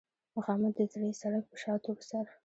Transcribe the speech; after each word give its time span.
مخامخ 0.37 0.71
د 0.77 0.81
زړې 0.93 1.09
سړک 1.21 1.43
پۀ 1.51 1.57
شا 1.61 1.73
تورسر 1.83 2.25